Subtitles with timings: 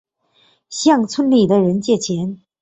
[0.67, 2.41] 向村里的人借钱